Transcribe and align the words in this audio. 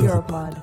Europod. 0.00 0.54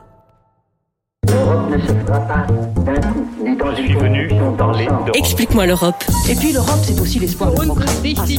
L'Europe 1.27 1.69
ne 1.71 1.77
se 1.79 1.93
fera 2.05 2.19
pas 2.21 2.47
d'un 2.83 3.01
coup, 3.01 3.25
ni 3.43 3.55
dans 3.55 3.75
Je 3.75 3.81
une 3.81 3.87
suis 3.87 3.95
venu 3.95 4.27
convention 4.27 4.53
parler 4.57 4.85
d'ensemble. 4.85 5.05
d'Europe. 5.05 5.15
Explique-moi 5.15 5.65
l'Europe, 5.67 6.03
Et 6.29 6.35
puis 6.35 6.51
l'Europe, 6.51 6.79
c'est 6.83 6.99
aussi 6.99 7.19
l'espoir 7.19 7.51
de 7.51 7.55
progrès. 7.65 7.85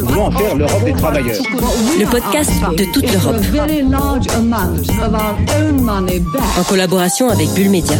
Comment 0.06 0.30
faire 0.32 0.54
l'Europe 0.56 0.84
des 0.84 0.92
travailleurs 0.92 1.36
le 1.98 2.06
podcast 2.10 2.50
de 2.76 2.84
toute 2.92 3.12
l'Europe, 3.12 3.36
a 3.36 3.38
very 3.38 3.82
large 3.82 4.26
amount 4.36 4.80
of 4.80 5.12
our 5.14 5.36
own 5.60 5.80
money 5.82 6.18
back. 6.20 6.42
en 6.58 6.64
collaboration 6.64 7.28
avec 7.30 7.48
Bulle 7.54 7.70
Média. 7.70 7.96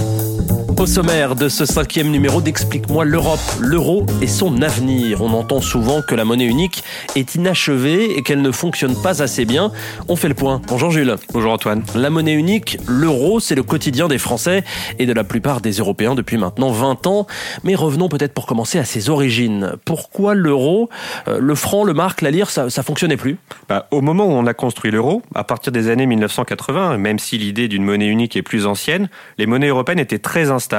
Au 0.81 0.87
sommaire 0.87 1.37
de 1.37 1.51
ce 1.51 1.67
cinquième 1.67 2.11
numéro 2.11 2.41
d'Explique-moi 2.41 3.05
l'Europe, 3.05 3.39
l'euro 3.61 4.07
et 4.23 4.27
son 4.27 4.63
avenir. 4.63 5.21
On 5.21 5.35
entend 5.35 5.61
souvent 5.61 6.01
que 6.01 6.15
la 6.15 6.25
monnaie 6.25 6.47
unique 6.47 6.83
est 7.17 7.35
inachevée 7.35 8.17
et 8.17 8.23
qu'elle 8.23 8.41
ne 8.41 8.51
fonctionne 8.51 8.95
pas 9.03 9.23
assez 9.23 9.45
bien. 9.45 9.73
On 10.09 10.17
fait 10.17 10.29
le 10.29 10.35
point. 10.35 10.63
Bonjour 10.69 10.91
Jules. 10.91 11.17
Bonjour 11.35 11.53
Antoine. 11.53 11.83
La 11.95 12.09
monnaie 12.09 12.33
unique, 12.33 12.79
l'euro, 12.89 13.41
c'est 13.41 13.55
le 13.55 13.63
quotidien 13.63 14.09
des 14.09 14.17
Français 14.17 14.65
et 14.99 15.05
de 15.05 15.13
la 15.13 15.23
plupart 15.23 15.61
des 15.61 15.73
Européens 15.73 16.15
depuis 16.15 16.39
maintenant 16.39 16.71
20 16.71 17.07
ans. 17.07 17.27
Mais 17.63 17.75
revenons 17.75 18.09
peut-être 18.09 18.33
pour 18.33 18.47
commencer 18.47 18.79
à 18.79 18.87
ses 18.87 19.11
origines. 19.11 19.75
Pourquoi 19.85 20.35
l'euro, 20.35 20.89
euh, 21.29 21.41
le 21.41 21.55
franc, 21.57 21.85
le 21.85 21.93
marque, 21.93 22.23
la 22.23 22.31
lire, 22.31 22.49
ça, 22.49 22.71
ça 22.71 22.83
fonctionnait 22.83 23.19
plus? 23.19 23.37
Bah, 23.69 23.87
au 23.91 24.01
moment 24.01 24.25
où 24.25 24.31
on 24.31 24.47
a 24.47 24.55
construit 24.55 24.91
l'euro, 24.91 25.21
à 25.35 25.45
partir 25.45 25.73
des 25.73 25.91
années 25.91 26.07
1980, 26.07 26.97
même 26.97 27.19
si 27.19 27.37
l'idée 27.37 27.69
d'une 27.69 27.85
monnaie 27.85 28.07
unique 28.07 28.35
est 28.35 28.43
plus 28.43 28.65
ancienne, 28.65 29.11
les 29.37 29.45
monnaies 29.45 29.69
européennes 29.69 29.99
étaient 29.99 30.19
très 30.19 30.51
instables 30.51 30.70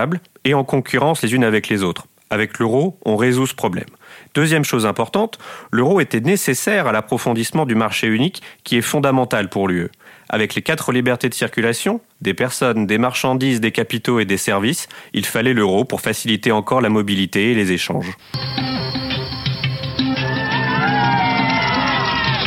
et 0.46 0.54
en 0.54 0.64
concurrence 0.64 1.22
les 1.22 1.34
unes 1.34 1.44
avec 1.44 1.70
les 1.70 1.84
autres. 1.84 2.08
Avec 2.30 2.60
l'euro, 2.60 2.98
on 3.06 3.18
résout 3.18 3.46
ce 3.46 3.54
problème. 3.54 3.90
Deuxième 4.34 4.64
chose 4.64 4.86
importante, 4.86 5.38
l'euro 5.70 6.00
était 6.00 6.22
nécessaire 6.22 6.88
à 6.88 6.94
l'approfondissement 6.94 7.66
du 7.66 7.76
marché 7.76 8.08
unique 8.08 8.42
qui 8.64 8.78
est 8.78 8.82
fondamental 8.82 9.50
pour 9.50 9.68
l'UE. 9.68 9.90
Avec 10.30 10.56
les 10.56 10.62
quatre 10.62 10.94
libertés 10.94 11.28
de 11.28 11.34
circulation, 11.34 12.00
des 12.22 12.34
personnes, 12.34 12.88
des 12.88 12.98
marchandises, 12.98 13.60
des 13.60 13.74
capitaux 13.74 14.22
et 14.22 14.26
des 14.26 14.38
services, 14.38 14.88
il 15.14 15.26
fallait 15.26 15.54
l'euro 15.54 15.84
pour 15.84 16.00
faciliter 16.00 16.54
encore 16.54 16.80
la 16.80 16.90
mobilité 16.90 17.52
et 17.52 17.56
les 17.56 17.74
échanges. 17.74 18.16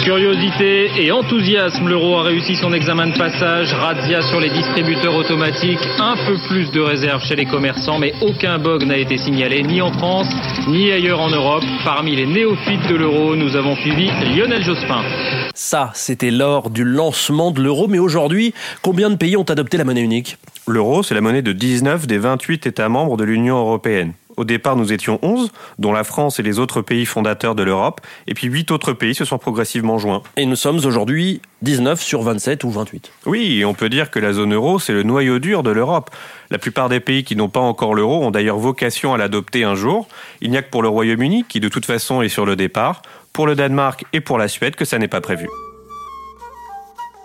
Curiosité 0.04 0.90
et 0.98 1.10
enthousiasme, 1.10 1.88
l'euro 1.88 2.18
a 2.18 2.24
réussi 2.24 2.56
son 2.56 2.74
examen 2.74 3.06
de 3.06 3.16
passage. 3.16 3.72
Razzia 3.72 4.20
sur 4.20 4.38
les 4.38 4.50
distributeurs 4.50 5.14
automatiques, 5.14 5.78
un 5.98 6.14
peu 6.26 6.36
plus 6.46 6.70
de 6.72 6.80
réserve 6.82 7.22
chez 7.24 7.34
les 7.36 7.46
commerçants, 7.46 7.98
mais 7.98 8.12
aucun 8.20 8.58
bug 8.58 8.82
n'a 8.84 8.98
été 8.98 9.16
signalé 9.16 9.62
ni 9.62 9.80
en 9.80 9.90
France 9.92 10.26
ni 10.68 10.92
ailleurs 10.92 11.20
en 11.20 11.30
Europe. 11.30 11.64
Parmi 11.86 12.16
les 12.16 12.26
néophytes 12.26 12.86
de 12.86 12.96
l'euro, 12.96 13.34
nous 13.34 13.56
avons 13.56 13.76
suivi 13.76 14.10
Lionel 14.36 14.62
Jospin. 14.62 15.02
Ça, 15.54 15.90
c'était 15.94 16.30
lors 16.30 16.68
du 16.68 16.84
lancement 16.84 17.50
de 17.50 17.62
l'euro. 17.62 17.88
Mais 17.88 17.98
aujourd'hui, 17.98 18.52
combien 18.82 19.08
de 19.08 19.16
pays 19.16 19.38
ont 19.38 19.44
adopté 19.44 19.78
la 19.78 19.84
monnaie 19.84 20.02
unique? 20.02 20.36
L'euro, 20.66 21.02
c'est 21.02 21.14
la 21.14 21.22
monnaie 21.22 21.42
de 21.42 21.52
19 21.52 22.06
des 22.06 22.18
28 22.18 22.66
États 22.66 22.90
membres 22.90 23.16
de 23.16 23.24
l'Union 23.24 23.56
européenne. 23.56 24.12
Au 24.36 24.44
départ, 24.44 24.76
nous 24.76 24.92
étions 24.92 25.18
11, 25.22 25.50
dont 25.78 25.92
la 25.92 26.04
France 26.04 26.40
et 26.40 26.42
les 26.42 26.58
autres 26.58 26.82
pays 26.82 27.06
fondateurs 27.06 27.54
de 27.54 27.62
l'Europe, 27.62 28.00
et 28.26 28.34
puis 28.34 28.48
8 28.48 28.70
autres 28.70 28.92
pays 28.92 29.14
se 29.14 29.24
sont 29.24 29.38
progressivement 29.38 29.98
joints. 29.98 30.22
Et 30.36 30.46
nous 30.46 30.56
sommes 30.56 30.78
aujourd'hui 30.84 31.40
19 31.62 32.00
sur 32.02 32.22
27 32.22 32.64
ou 32.64 32.70
28. 32.70 33.12
Oui, 33.26 33.58
et 33.60 33.64
on 33.64 33.74
peut 33.74 33.88
dire 33.88 34.10
que 34.10 34.18
la 34.18 34.32
zone 34.32 34.54
euro, 34.54 34.78
c'est 34.78 34.92
le 34.92 35.02
noyau 35.02 35.38
dur 35.38 35.62
de 35.62 35.70
l'Europe. 35.70 36.10
La 36.50 36.58
plupart 36.58 36.88
des 36.88 37.00
pays 37.00 37.24
qui 37.24 37.36
n'ont 37.36 37.48
pas 37.48 37.60
encore 37.60 37.94
l'euro 37.94 38.24
ont 38.24 38.30
d'ailleurs 38.30 38.58
vocation 38.58 39.14
à 39.14 39.18
l'adopter 39.18 39.64
un 39.64 39.74
jour. 39.74 40.08
Il 40.40 40.50
n'y 40.50 40.56
a 40.56 40.62
que 40.62 40.70
pour 40.70 40.82
le 40.82 40.88
Royaume-Uni, 40.88 41.44
qui 41.48 41.60
de 41.60 41.68
toute 41.68 41.86
façon 41.86 42.22
est 42.22 42.28
sur 42.28 42.46
le 42.46 42.56
départ, 42.56 43.02
pour 43.32 43.46
le 43.46 43.54
Danemark 43.54 44.04
et 44.12 44.20
pour 44.20 44.38
la 44.38 44.48
Suède 44.48 44.76
que 44.76 44.84
ça 44.84 44.98
n'est 44.98 45.08
pas 45.08 45.20
prévu. 45.20 45.48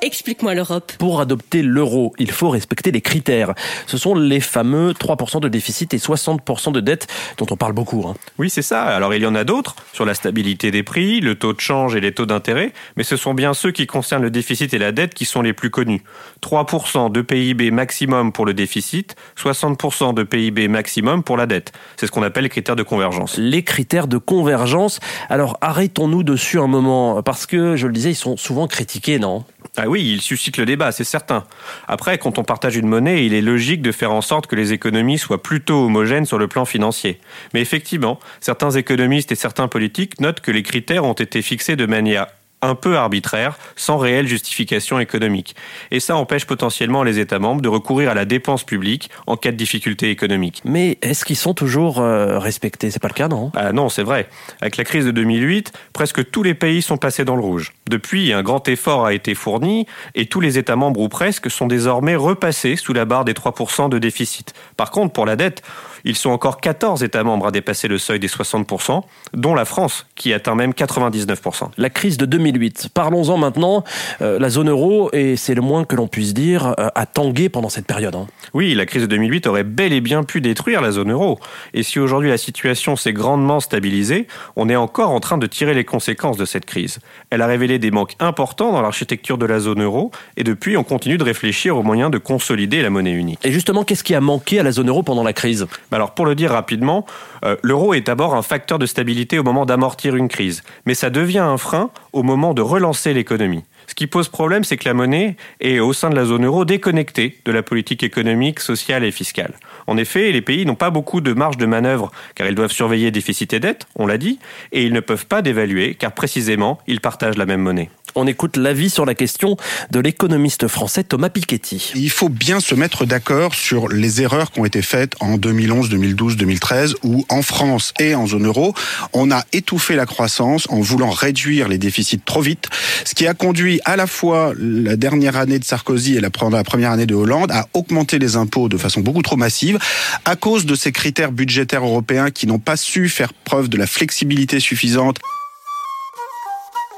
Explique-moi 0.01 0.55
l'Europe. 0.55 0.93
Pour 0.97 1.19
adopter 1.19 1.61
l'euro, 1.61 2.13
il 2.19 2.31
faut 2.31 2.49
respecter 2.49 2.89
les 2.89 3.01
critères. 3.01 3.53
Ce 3.85 3.97
sont 3.97 4.15
les 4.15 4.39
fameux 4.39 4.93
3% 4.93 5.41
de 5.41 5.49
déficit 5.49 5.93
et 5.93 5.97
60% 5.97 6.71
de 6.71 6.79
dette 6.79 7.07
dont 7.37 7.45
on 7.51 7.57
parle 7.57 7.73
beaucoup. 7.73 8.05
hein. 8.07 8.15
Oui, 8.37 8.49
c'est 8.49 8.61
ça. 8.61 8.83
Alors 8.83 9.13
il 9.13 9.21
y 9.21 9.25
en 9.25 9.35
a 9.35 9.43
d'autres, 9.43 9.75
sur 9.91 10.05
la 10.05 10.13
stabilité 10.13 10.71
des 10.71 10.83
prix, 10.83 11.19
le 11.19 11.35
taux 11.35 11.51
de 11.51 11.59
change 11.59 11.97
et 11.97 11.99
les 12.01 12.13
taux 12.13 12.25
d'intérêt, 12.25 12.71
mais 12.95 13.03
ce 13.03 13.17
sont 13.17 13.33
bien 13.33 13.53
ceux 13.53 13.71
qui 13.71 13.87
concernent 13.87 14.23
le 14.23 14.31
déficit 14.31 14.73
et 14.73 14.77
la 14.77 14.93
dette 14.93 15.13
qui 15.13 15.25
sont 15.25 15.41
les 15.41 15.51
plus 15.51 15.69
connus. 15.69 16.01
3% 16.41 17.11
de 17.11 17.21
PIB 17.21 17.69
maximum 17.71 18.31
pour 18.31 18.45
le 18.45 18.53
déficit, 18.53 19.17
60% 19.37 20.13
de 20.13 20.23
PIB 20.23 20.69
maximum 20.69 21.23
pour 21.23 21.35
la 21.35 21.45
dette. 21.45 21.73
C'est 21.97 22.07
ce 22.07 22.11
qu'on 22.11 22.23
appelle 22.23 22.43
les 22.43 22.49
critères 22.49 22.77
de 22.77 22.83
convergence. 22.83 23.35
Les 23.37 23.63
critères 23.63 24.07
de 24.07 24.17
convergence. 24.17 25.01
Alors 25.29 25.57
arrêtons-nous 25.59 26.23
dessus 26.23 26.57
un 26.57 26.67
moment, 26.67 27.21
parce 27.21 27.45
que, 27.45 27.75
je 27.75 27.85
le 27.85 27.91
disais, 27.93 28.11
ils 28.11 28.15
sont 28.15 28.37
souvent 28.37 28.67
critiqués, 28.67 29.19
non? 29.19 29.43
Ah 29.81 29.87
oui, 29.87 30.03
il 30.03 30.21
suscite 30.21 30.57
le 30.57 30.65
débat, 30.65 30.91
c'est 30.91 31.05
certain. 31.05 31.45
Après, 31.87 32.17
quand 32.17 32.37
on 32.37 32.43
partage 32.43 32.75
une 32.75 32.87
monnaie, 32.87 33.25
il 33.25 33.33
est 33.33 33.41
logique 33.41 33.81
de 33.81 33.93
faire 33.93 34.11
en 34.11 34.19
sorte 34.19 34.45
que 34.45 34.57
les 34.57 34.73
économies 34.73 35.17
soient 35.17 35.41
plutôt 35.41 35.85
homogènes 35.85 36.25
sur 36.25 36.37
le 36.37 36.49
plan 36.49 36.65
financier. 36.65 37.21
Mais 37.53 37.61
effectivement, 37.61 38.19
certains 38.41 38.71
économistes 38.71 39.31
et 39.31 39.35
certains 39.35 39.69
politiques 39.69 40.19
notent 40.19 40.41
que 40.41 40.51
les 40.51 40.63
critères 40.63 41.05
ont 41.05 41.13
été 41.13 41.41
fixés 41.41 41.77
de 41.77 41.85
manière 41.85 42.27
un 42.61 42.75
peu 42.75 42.97
arbitraire, 42.97 43.57
sans 43.75 43.97
réelle 43.97 44.27
justification 44.27 44.99
économique. 44.99 45.55
Et 45.91 45.99
ça 45.99 46.15
empêche 46.15 46.45
potentiellement 46.45 47.03
les 47.03 47.19
États 47.19 47.39
membres 47.39 47.61
de 47.61 47.69
recourir 47.69 48.09
à 48.09 48.13
la 48.13 48.25
dépense 48.25 48.63
publique 48.63 49.09
en 49.27 49.37
cas 49.37 49.51
de 49.51 49.57
difficulté 49.57 50.09
économique. 50.09 50.61
Mais 50.65 50.97
est-ce 51.01 51.25
qu'ils 51.25 51.37
sont 51.37 51.53
toujours 51.53 51.99
euh, 51.99 52.39
respectés? 52.39 52.91
C'est 52.91 53.01
pas 53.01 53.07
le 53.07 53.13
cas, 53.13 53.27
non? 53.27 53.51
Ah 53.55 53.71
non, 53.71 53.89
c'est 53.89 54.03
vrai. 54.03 54.27
Avec 54.61 54.77
la 54.77 54.83
crise 54.83 55.05
de 55.05 55.11
2008, 55.11 55.71
presque 55.93 56.29
tous 56.31 56.43
les 56.43 56.53
pays 56.53 56.81
sont 56.81 56.97
passés 56.97 57.25
dans 57.25 57.35
le 57.35 57.41
rouge. 57.41 57.73
Depuis, 57.89 58.33
un 58.33 58.43
grand 58.43 58.67
effort 58.67 59.05
a 59.05 59.13
été 59.13 59.35
fourni 59.35 59.85
et 60.15 60.25
tous 60.25 60.41
les 60.41 60.57
États 60.57 60.75
membres 60.75 60.99
ou 60.99 61.09
presque 61.09 61.49
sont 61.49 61.67
désormais 61.67 62.15
repassés 62.15 62.75
sous 62.75 62.93
la 62.93 63.05
barre 63.05 63.25
des 63.25 63.33
3% 63.33 63.89
de 63.89 63.99
déficit. 63.99 64.53
Par 64.77 64.91
contre, 64.91 65.13
pour 65.13 65.25
la 65.25 65.35
dette, 65.35 65.63
ils 66.05 66.15
sont 66.15 66.29
encore 66.29 66.59
14 66.61 67.03
États 67.03 67.23
membres 67.23 67.47
à 67.47 67.51
dépasser 67.51 67.87
le 67.87 67.97
seuil 67.97 68.19
des 68.19 68.27
60%, 68.27 69.01
dont 69.33 69.55
la 69.55 69.65
France, 69.65 70.05
qui 70.15 70.33
atteint 70.33 70.55
même 70.55 70.71
99%. 70.71 71.69
La 71.77 71.89
crise 71.89 72.17
de 72.17 72.25
2008. 72.25 72.89
Parlons-en 72.93 73.37
maintenant. 73.37 73.83
Euh, 74.21 74.39
la 74.39 74.49
zone 74.49 74.69
euro, 74.69 75.09
et 75.13 75.35
c'est 75.35 75.55
le 75.55 75.61
moins 75.61 75.83
que 75.83 75.95
l'on 75.95 76.07
puisse 76.07 76.33
dire, 76.33 76.73
euh, 76.79 76.87
a 76.95 77.05
tangué 77.05 77.49
pendant 77.49 77.69
cette 77.69 77.85
période. 77.85 78.15
hein. 78.15 78.27
Oui, 78.53 78.73
la 78.73 78.85
crise 78.85 79.03
de 79.03 79.07
2008 79.07 79.47
aurait 79.47 79.63
bel 79.63 79.93
et 79.93 80.01
bien 80.01 80.23
pu 80.23 80.41
détruire 80.41 80.81
la 80.81 80.91
zone 80.91 81.11
euro. 81.11 81.39
Et 81.73 81.83
si 81.83 81.99
aujourd'hui 81.99 82.29
la 82.29 82.37
situation 82.37 82.95
s'est 82.95 83.13
grandement 83.13 83.59
stabilisée, 83.59 84.27
on 84.55 84.69
est 84.69 84.75
encore 84.75 85.11
en 85.11 85.19
train 85.19 85.37
de 85.37 85.47
tirer 85.47 85.73
les 85.73 85.85
conséquences 85.85 86.37
de 86.37 86.45
cette 86.45 86.65
crise. 86.65 86.99
Elle 87.29 87.41
a 87.41 87.47
révélé 87.47 87.79
des 87.79 87.91
manques 87.91 88.15
importants 88.19 88.71
dans 88.71 88.81
l'architecture 88.81 89.37
de 89.37 89.45
la 89.45 89.59
zone 89.59 89.83
euro, 89.83 90.11
et 90.37 90.43
depuis 90.43 90.77
on 90.77 90.83
continue 90.83 91.17
de 91.17 91.23
réfléchir 91.23 91.77
aux 91.77 91.83
moyens 91.83 92.11
de 92.11 92.17
consolider 92.17 92.81
la 92.81 92.89
monnaie 92.89 93.11
unique. 93.11 93.39
Et 93.43 93.51
justement, 93.51 93.83
qu'est-ce 93.83 94.03
qui 94.03 94.15
a 94.15 94.21
manqué 94.21 94.59
à 94.59 94.63
la 94.63 94.71
zone 94.71 94.89
euro 94.89 95.03
pendant 95.03 95.23
la 95.23 95.33
crise? 95.33 95.67
Alors 95.91 96.13
pour 96.13 96.25
le 96.25 96.35
dire 96.35 96.51
rapidement, 96.51 97.05
euh, 97.45 97.55
l'euro 97.63 97.93
est 97.93 98.01
d'abord 98.01 98.35
un 98.35 98.41
facteur 98.41 98.79
de 98.79 98.85
stabilité 98.85 99.39
au 99.39 99.43
moment 99.43 99.65
d'amortir 99.65 100.15
une 100.15 100.27
crise, 100.27 100.63
mais 100.85 100.93
ça 100.93 101.09
devient 101.09 101.39
un 101.39 101.57
frein 101.57 101.89
au 102.13 102.23
moment 102.23 102.53
de 102.53 102.61
relancer 102.61 103.13
l'économie. 103.13 103.63
Ce 103.87 103.95
qui 103.95 104.05
pose 104.05 104.29
problème, 104.29 104.63
c'est 104.63 104.77
que 104.77 104.87
la 104.87 104.93
monnaie 104.93 105.35
est 105.61 105.79
au 105.79 105.93
sein 105.93 106.11
de 106.11 106.15
la 106.15 106.25
zone 106.25 106.45
euro 106.45 106.63
déconnectée 106.63 107.39
de 107.43 107.51
la 107.51 107.63
politique 107.63 108.03
économique, 108.03 108.59
sociale 108.59 109.03
et 109.03 109.11
fiscale. 109.11 109.53
En 109.87 109.97
effet, 109.97 110.31
les 110.31 110.41
pays 110.41 110.65
n'ont 110.65 110.75
pas 110.75 110.91
beaucoup 110.91 111.21
de 111.21 111.33
marge 111.33 111.57
de 111.57 111.65
manœuvre 111.65 112.11
car 112.35 112.47
ils 112.47 112.55
doivent 112.55 112.71
surveiller 112.71 113.09
déficit 113.09 113.51
et 113.53 113.59
dette, 113.59 113.87
on 113.95 114.05
l'a 114.05 114.19
dit, 114.19 114.37
et 114.71 114.83
ils 114.83 114.93
ne 114.93 114.99
peuvent 114.99 115.25
pas 115.25 115.41
dévaluer 115.41 115.95
car 115.95 116.11
précisément 116.11 116.77
ils 116.85 117.01
partagent 117.01 117.37
la 117.37 117.47
même 117.47 117.61
monnaie. 117.61 117.89
On 118.15 118.27
écoute 118.27 118.57
l'avis 118.57 118.89
sur 118.89 119.05
la 119.05 119.15
question 119.15 119.57
de 119.91 119.99
l'économiste 119.99 120.67
français 120.67 121.03
Thomas 121.03 121.29
Piketty. 121.29 121.91
Il 121.95 122.09
faut 122.09 122.29
bien 122.29 122.59
se 122.59 122.75
mettre 122.75 123.05
d'accord 123.05 123.53
sur 123.53 123.87
les 123.87 124.21
erreurs 124.21 124.51
qui 124.51 124.59
ont 124.59 124.65
été 124.65 124.81
faites 124.81 125.13
en 125.19 125.37
2011, 125.37 125.89
2012, 125.89 126.37
2013, 126.37 126.95
où 127.03 127.25
en 127.29 127.41
France 127.41 127.93
et 127.99 128.15
en 128.15 128.27
zone 128.27 128.45
euro, 128.47 128.73
on 129.13 129.31
a 129.31 129.43
étouffé 129.53 129.95
la 129.95 130.05
croissance 130.05 130.67
en 130.69 130.79
voulant 130.81 131.09
réduire 131.09 131.67
les 131.67 131.77
déficits 131.77 132.19
trop 132.19 132.41
vite, 132.41 132.67
ce 133.05 133.15
qui 133.15 133.27
a 133.27 133.33
conduit 133.33 133.79
à 133.85 133.95
la 133.95 134.07
fois 134.07 134.53
la 134.57 134.95
dernière 134.95 135.37
année 135.37 135.59
de 135.59 135.63
Sarkozy 135.65 136.15
et 136.17 136.21
la 136.21 136.29
pre- 136.29 136.51
la 136.51 136.63
première 136.63 136.91
année 136.91 137.05
de 137.05 137.15
Hollande 137.15 137.51
à 137.51 137.67
augmenter 137.73 138.19
les 138.19 138.35
impôts 138.35 138.69
de 138.69 138.77
façon 138.77 139.01
beaucoup 139.01 139.21
trop 139.21 139.37
massive 139.37 139.77
à 140.25 140.35
cause 140.35 140.65
de 140.65 140.75
ces 140.75 140.91
critères 140.91 141.31
budgétaires 141.31 141.83
européens 141.83 142.31
qui 142.31 142.47
n'ont 142.47 142.59
pas 142.59 142.77
su 142.77 143.09
faire 143.09 143.33
preuve 143.33 143.69
de 143.69 143.77
la 143.77 143.87
flexibilité 143.87 144.59
suffisante 144.59 145.17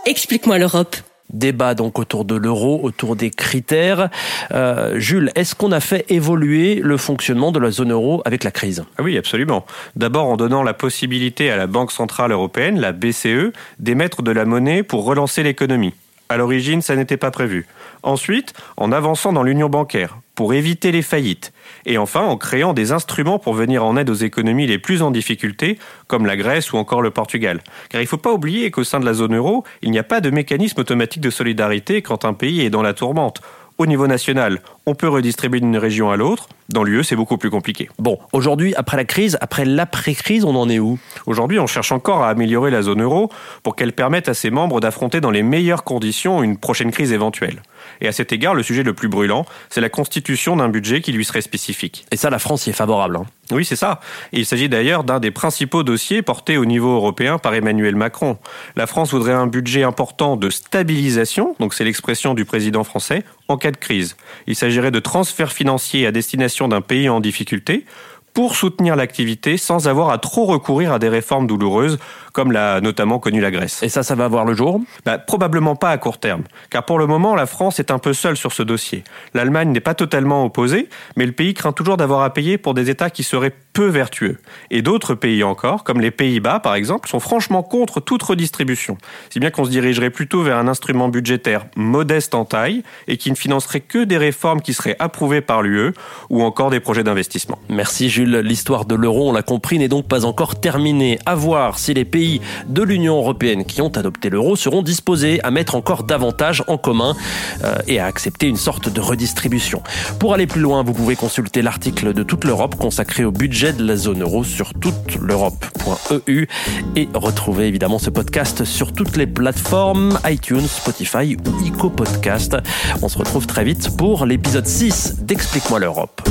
Explique-moi 0.05 0.57
l'Europe. 0.57 0.95
Débat 1.31 1.75
donc 1.75 1.99
autour 1.99 2.25
de 2.25 2.35
l'euro, 2.35 2.79
autour 2.83 3.15
des 3.15 3.29
critères. 3.29 4.09
Euh, 4.51 4.99
Jules, 4.99 5.31
est-ce 5.35 5.55
qu'on 5.55 5.71
a 5.71 5.79
fait 5.79 6.05
évoluer 6.09 6.81
le 6.83 6.97
fonctionnement 6.97 7.51
de 7.51 7.59
la 7.59 7.71
zone 7.71 7.91
euro 7.91 8.21
avec 8.25 8.43
la 8.43 8.51
crise? 8.51 8.83
Ah 8.97 9.03
Oui, 9.03 9.17
absolument. 9.17 9.65
D'abord 9.95 10.27
en 10.27 10.37
donnant 10.37 10.63
la 10.63 10.73
possibilité 10.73 11.51
à 11.51 11.55
la 11.55 11.67
Banque 11.67 11.91
Centrale 11.91 12.31
Européenne, 12.31 12.79
la 12.79 12.91
BCE, 12.91 13.53
d'émettre 13.79 14.23
de 14.23 14.31
la 14.31 14.43
monnaie 14.43 14.83
pour 14.83 15.05
relancer 15.05 15.43
l'économie. 15.43 15.93
À 16.31 16.37
l'origine, 16.37 16.81
ça 16.81 16.95
n'était 16.95 17.17
pas 17.17 17.29
prévu. 17.29 17.67
Ensuite, 18.03 18.53
en 18.77 18.93
avançant 18.93 19.33
dans 19.33 19.43
l'union 19.43 19.67
bancaire 19.67 20.17
pour 20.33 20.53
éviter 20.53 20.93
les 20.93 21.01
faillites. 21.01 21.51
Et 21.85 21.97
enfin, 21.97 22.21
en 22.21 22.37
créant 22.37 22.71
des 22.71 22.93
instruments 22.93 23.37
pour 23.37 23.53
venir 23.53 23.83
en 23.83 23.97
aide 23.97 24.09
aux 24.09 24.13
économies 24.13 24.65
les 24.65 24.79
plus 24.79 25.01
en 25.01 25.11
difficulté, 25.11 25.77
comme 26.07 26.25
la 26.25 26.37
Grèce 26.37 26.71
ou 26.71 26.77
encore 26.77 27.01
le 27.01 27.11
Portugal. 27.11 27.59
Car 27.89 27.99
il 27.99 28.05
ne 28.05 28.09
faut 28.09 28.15
pas 28.15 28.31
oublier 28.31 28.71
qu'au 28.71 28.85
sein 28.85 29.01
de 29.01 29.05
la 29.05 29.13
zone 29.13 29.35
euro, 29.35 29.65
il 29.81 29.91
n'y 29.91 29.99
a 29.99 30.03
pas 30.03 30.21
de 30.21 30.29
mécanisme 30.29 30.79
automatique 30.79 31.21
de 31.21 31.29
solidarité 31.29 32.01
quand 32.01 32.23
un 32.23 32.33
pays 32.33 32.61
est 32.61 32.69
dans 32.69 32.81
la 32.81 32.93
tourmente. 32.93 33.41
Au 33.77 33.85
niveau 33.85 34.07
national, 34.07 34.61
on 34.85 34.95
peut 34.95 35.07
redistribuer 35.07 35.59
d'une 35.59 35.77
région 35.77 36.09
à 36.09 36.17
l'autre. 36.17 36.47
Dans 36.69 36.83
l'UE, 36.83 37.03
c'est 37.03 37.15
beaucoup 37.15 37.37
plus 37.37 37.49
compliqué. 37.49 37.89
Bon, 37.99 38.17
aujourd'hui, 38.31 38.73
après 38.75 38.95
la 38.95 39.03
crise, 39.03 39.37
après 39.41 39.65
l'après-crise, 39.65 40.45
on 40.45 40.55
en 40.55 40.69
est 40.69 40.79
où? 40.79 40.97
Aujourd'hui, 41.25 41.59
on 41.59 41.67
cherche 41.67 41.91
encore 41.91 42.23
à 42.23 42.29
améliorer 42.29 42.71
la 42.71 42.81
zone 42.81 43.01
euro 43.01 43.29
pour 43.61 43.75
qu'elle 43.75 43.91
permette 43.91 44.29
à 44.29 44.33
ses 44.33 44.51
membres 44.51 44.79
d'affronter 44.79 45.19
dans 45.19 45.31
les 45.31 45.43
meilleures 45.43 45.83
conditions 45.83 46.43
une 46.43 46.57
prochaine 46.57 46.91
crise 46.91 47.11
éventuelle. 47.11 47.61
Et 47.99 48.07
à 48.07 48.11
cet 48.11 48.31
égard, 48.31 48.53
le 48.53 48.63
sujet 48.63 48.83
le 48.83 48.93
plus 48.93 49.09
brûlant, 49.09 49.45
c'est 49.69 49.81
la 49.81 49.89
constitution 49.89 50.55
d'un 50.55 50.69
budget 50.69 51.01
qui 51.01 51.11
lui 51.11 51.25
serait 51.25 51.41
spécifique. 51.41 52.05
Et 52.11 52.15
ça, 52.15 52.29
la 52.29 52.39
France 52.39 52.67
y 52.67 52.69
est 52.69 52.73
favorable. 52.73 53.17
Hein. 53.17 53.25
Oui, 53.51 53.65
c'est 53.65 53.75
ça. 53.75 53.99
Et 54.31 54.39
il 54.39 54.45
s'agit 54.45 54.69
d'ailleurs 54.69 55.03
d'un 55.03 55.19
des 55.19 55.31
principaux 55.31 55.83
dossiers 55.83 56.21
portés 56.21 56.57
au 56.57 56.65
niveau 56.65 56.95
européen 56.95 57.37
par 57.37 57.53
Emmanuel 57.53 57.95
Macron. 57.95 58.37
La 58.75 58.87
France 58.87 59.11
voudrait 59.11 59.33
un 59.33 59.47
budget 59.47 59.83
important 59.83 60.37
de 60.37 60.49
stabilisation, 60.49 61.55
donc 61.59 61.73
c'est 61.73 61.83
l'expression 61.83 62.33
du 62.33 62.45
président 62.45 62.83
français, 62.83 63.23
en 63.49 63.57
cas 63.57 63.71
de 63.71 63.77
crise. 63.77 64.15
Il 64.47 64.55
s'agirait 64.71 64.91
de 64.91 64.99
transferts 64.99 65.51
financiers 65.51 66.07
à 66.07 66.13
destination 66.13 66.69
d'un 66.69 66.79
pays 66.79 67.09
en 67.09 67.19
difficulté 67.19 67.85
pour 68.33 68.55
soutenir 68.55 68.95
l'activité 68.95 69.57
sans 69.57 69.89
avoir 69.89 70.11
à 70.11 70.17
trop 70.17 70.45
recourir 70.45 70.93
à 70.93 70.99
des 70.99 71.09
réformes 71.09 71.45
douloureuses, 71.45 71.99
comme 72.31 72.53
l'a 72.53 72.79
notamment 72.79 73.19
connu 73.19 73.41
la 73.41 73.51
Grèce. 73.51 73.83
Et 73.83 73.89
ça, 73.89 74.03
ça 74.03 74.15
va 74.15 74.23
avoir 74.23 74.45
le 74.45 74.53
jour? 74.53 74.79
Bah, 75.05 75.17
Probablement 75.17 75.75
pas 75.75 75.89
à 75.89 75.97
court 75.97 76.19
terme, 76.19 76.43
car 76.69 76.85
pour 76.85 76.99
le 76.99 77.07
moment, 77.07 77.35
la 77.35 77.45
France 77.45 77.81
est 77.81 77.91
un 77.91 77.99
peu 77.99 78.13
seule 78.13 78.37
sur 78.37 78.53
ce 78.53 78.63
dossier. 78.63 79.03
L'Allemagne 79.33 79.73
n'est 79.73 79.81
pas 79.81 79.95
totalement 79.95 80.45
opposée, 80.45 80.87
mais 81.17 81.25
le 81.25 81.33
pays 81.33 81.53
craint 81.53 81.73
toujours 81.73 81.97
d'avoir 81.97 82.21
à 82.21 82.33
payer 82.33 82.57
pour 82.57 82.73
des 82.73 82.89
États 82.89 83.09
qui 83.09 83.23
seraient 83.23 83.53
peu 83.73 83.87
vertueux. 83.87 84.37
Et 84.69 84.81
d'autres 84.81 85.15
pays 85.15 85.43
encore, 85.43 85.83
comme 85.83 86.01
les 86.01 86.11
Pays-Bas 86.11 86.59
par 86.59 86.75
exemple, 86.75 87.09
sont 87.09 87.19
franchement 87.19 87.63
contre 87.63 87.99
toute 87.99 88.23
redistribution, 88.23 88.97
si 89.29 89.39
bien 89.39 89.49
qu'on 89.49 89.65
se 89.65 89.69
dirigerait 89.69 90.09
plutôt 90.09 90.43
vers 90.43 90.57
un 90.57 90.67
instrument 90.67 91.09
budgétaire 91.09 91.65
modeste 91.75 92.35
en 92.35 92.45
taille 92.45 92.83
et 93.07 93.17
qui 93.17 93.31
ne 93.31 93.35
financerait 93.35 93.79
que 93.79 94.03
des 94.03 94.17
réformes 94.17 94.61
qui 94.61 94.73
seraient 94.73 94.95
approuvées 94.99 95.41
par 95.41 95.61
l'UE 95.61 95.93
ou 96.29 96.43
encore 96.43 96.69
des 96.69 96.79
projets 96.79 97.03
d'investissement. 97.03 97.59
Merci 97.69 98.09
Jules. 98.09 98.37
L'histoire 98.37 98.85
de 98.85 98.95
l'euro, 98.95 99.29
on 99.29 99.33
l'a 99.33 99.43
compris, 99.43 99.79
n'est 99.79 99.87
donc 99.87 100.07
pas 100.07 100.25
encore 100.25 100.59
terminée. 100.59 101.19
À 101.25 101.35
voir 101.35 101.79
si 101.79 101.93
les 101.93 102.05
pays 102.05 102.41
de 102.67 102.81
l'Union 102.81 103.17
européenne 103.17 103.65
qui 103.65 103.81
ont 103.81 103.95
adopté 103.95 104.29
l'euro 104.29 104.55
seront 104.55 104.81
disposés 104.81 105.39
à 105.43 105.51
mettre 105.51 105.75
encore 105.75 106.03
davantage 106.03 106.63
en 106.67 106.77
commun 106.77 107.15
euh, 107.63 107.75
et 107.87 107.99
à 107.99 108.05
accepter 108.05 108.47
une 108.47 108.57
sorte 108.57 108.89
de 108.89 108.99
redistribution. 108.99 109.81
Pour 110.19 110.33
aller 110.33 110.47
plus 110.47 110.61
loin, 110.61 110.83
vous 110.83 110.93
pouvez 110.93 111.15
consulter 111.15 111.61
l'article 111.61 112.13
de 112.13 112.23
toute 112.23 112.43
l'Europe 112.43 112.75
consacré 112.75 113.23
au 113.23 113.31
budget 113.31 113.60
de 113.61 113.85
la 113.85 113.95
zone 113.95 114.23
euro 114.23 114.43
sur 114.43 114.73
toute 114.73 115.17
l'Europe.eu 115.21 116.47
et 116.95 117.07
retrouver 117.13 117.67
évidemment 117.67 117.99
ce 117.99 118.09
podcast 118.09 118.65
sur 118.65 118.91
toutes 118.91 119.15
les 119.17 119.27
plateformes 119.27 120.17
iTunes, 120.27 120.65
Spotify 120.65 121.35
ou 121.35 121.63
Ico 121.63 121.91
Podcast. 121.91 122.57
On 123.03 123.07
se 123.07 123.19
retrouve 123.19 123.45
très 123.45 123.63
vite 123.63 123.95
pour 123.95 124.25
l'épisode 124.25 124.65
6 124.65 125.25
d'Explique-moi 125.25 125.77
l'Europe. 125.77 126.27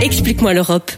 Explique-moi 0.00 0.54
l'Europe 0.54 0.90